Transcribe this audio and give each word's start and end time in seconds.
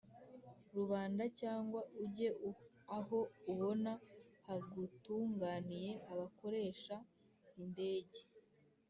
rubanda 0.75 1.23
cyangwa 1.39 1.79
ujye 2.03 2.29
aho 2.97 3.19
ubona 3.51 3.91
hagutunganiye 4.45 5.91
abakoresha 6.11 6.95
indege 7.61 8.19